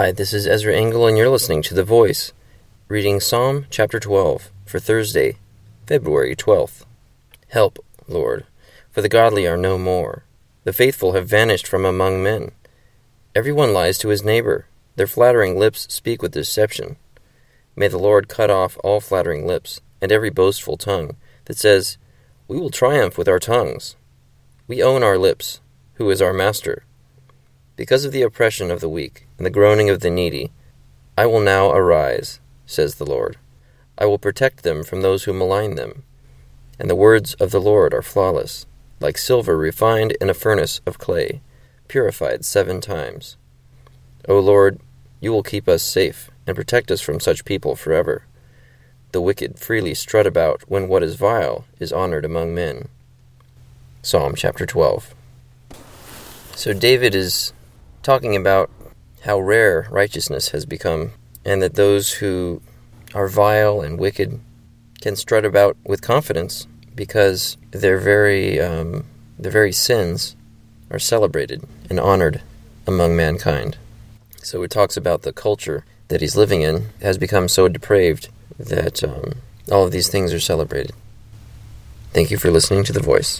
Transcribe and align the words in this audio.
Hi, 0.00 0.12
this 0.12 0.32
is 0.32 0.46
Ezra 0.46 0.76
Engel, 0.76 1.08
and 1.08 1.18
you're 1.18 1.28
listening 1.28 1.60
to 1.62 1.74
The 1.74 1.82
Voice, 1.82 2.32
reading 2.86 3.18
Psalm 3.18 3.66
chapter 3.68 3.98
12 3.98 4.52
for 4.64 4.78
Thursday, 4.78 5.38
February 5.88 6.36
12th. 6.36 6.84
Help, 7.48 7.84
Lord, 8.06 8.46
for 8.92 9.02
the 9.02 9.08
godly 9.08 9.44
are 9.48 9.56
no 9.56 9.76
more. 9.76 10.22
The 10.62 10.72
faithful 10.72 11.14
have 11.14 11.28
vanished 11.28 11.66
from 11.66 11.84
among 11.84 12.22
men. 12.22 12.52
Everyone 13.34 13.72
lies 13.72 13.98
to 13.98 14.10
his 14.10 14.22
neighbor. 14.22 14.66
Their 14.94 15.08
flattering 15.08 15.58
lips 15.58 15.92
speak 15.92 16.22
with 16.22 16.30
deception. 16.30 16.94
May 17.74 17.88
the 17.88 17.98
Lord 17.98 18.28
cut 18.28 18.52
off 18.52 18.78
all 18.84 19.00
flattering 19.00 19.48
lips, 19.48 19.80
and 20.00 20.12
every 20.12 20.30
boastful 20.30 20.76
tongue 20.76 21.16
that 21.46 21.58
says, 21.58 21.98
We 22.46 22.56
will 22.56 22.70
triumph 22.70 23.18
with 23.18 23.26
our 23.26 23.40
tongues. 23.40 23.96
We 24.68 24.80
own 24.80 25.02
our 25.02 25.18
lips. 25.18 25.60
Who 25.94 26.08
is 26.08 26.22
our 26.22 26.32
master? 26.32 26.84
Because 27.78 28.04
of 28.04 28.10
the 28.10 28.22
oppression 28.22 28.72
of 28.72 28.80
the 28.80 28.88
weak 28.88 29.28
and 29.36 29.46
the 29.46 29.50
groaning 29.50 29.88
of 29.88 30.00
the 30.00 30.10
needy, 30.10 30.50
I 31.16 31.26
will 31.26 31.38
now 31.38 31.70
arise, 31.70 32.40
says 32.66 32.96
the 32.96 33.06
Lord. 33.06 33.36
I 33.96 34.04
will 34.04 34.18
protect 34.18 34.64
them 34.64 34.82
from 34.82 35.00
those 35.00 35.24
who 35.24 35.32
malign 35.32 35.76
them. 35.76 36.02
And 36.80 36.90
the 36.90 36.96
words 36.96 37.34
of 37.34 37.52
the 37.52 37.60
Lord 37.60 37.94
are 37.94 38.02
flawless, 38.02 38.66
like 38.98 39.16
silver 39.16 39.56
refined 39.56 40.16
in 40.20 40.28
a 40.28 40.34
furnace 40.34 40.80
of 40.86 40.98
clay, 40.98 41.40
purified 41.86 42.44
seven 42.44 42.80
times. 42.80 43.36
O 44.28 44.40
Lord, 44.40 44.80
you 45.20 45.30
will 45.30 45.44
keep 45.44 45.68
us 45.68 45.84
safe 45.84 46.32
and 46.48 46.56
protect 46.56 46.90
us 46.90 47.00
from 47.00 47.20
such 47.20 47.44
people 47.44 47.76
forever. 47.76 48.24
The 49.12 49.20
wicked 49.20 49.56
freely 49.56 49.94
strut 49.94 50.26
about 50.26 50.62
when 50.66 50.88
what 50.88 51.04
is 51.04 51.14
vile 51.14 51.64
is 51.78 51.92
honored 51.92 52.24
among 52.24 52.56
men. 52.56 52.88
Psalm 54.02 54.34
chapter 54.34 54.66
12. 54.66 55.14
So 56.56 56.72
David 56.72 57.14
is 57.14 57.52
talking 58.02 58.36
about 58.36 58.70
how 59.22 59.38
rare 59.40 59.86
righteousness 59.90 60.50
has 60.50 60.64
become, 60.64 61.12
and 61.44 61.62
that 61.62 61.74
those 61.74 62.14
who 62.14 62.62
are 63.14 63.28
vile 63.28 63.80
and 63.80 63.98
wicked 63.98 64.40
can 65.00 65.16
strut 65.16 65.44
about 65.44 65.76
with 65.84 66.02
confidence 66.02 66.66
because 66.94 67.56
their 67.70 67.98
very 67.98 68.60
um, 68.60 69.04
their 69.38 69.52
very 69.52 69.72
sins 69.72 70.36
are 70.90 70.98
celebrated 70.98 71.62
and 71.88 72.00
honored 72.00 72.42
among 72.86 73.16
mankind. 73.16 73.76
So 74.42 74.62
it 74.62 74.70
talks 74.70 74.96
about 74.96 75.22
the 75.22 75.32
culture 75.32 75.84
that 76.08 76.20
he's 76.20 76.36
living 76.36 76.62
in 76.62 76.86
has 77.02 77.18
become 77.18 77.48
so 77.48 77.68
depraved 77.68 78.28
that 78.58 79.04
um, 79.04 79.34
all 79.70 79.84
of 79.84 79.92
these 79.92 80.08
things 80.08 80.32
are 80.32 80.40
celebrated. 80.40 80.92
Thank 82.12 82.30
you 82.30 82.38
for 82.38 82.50
listening 82.50 82.84
to 82.84 82.92
The 82.92 83.00
Voice. 83.12 83.36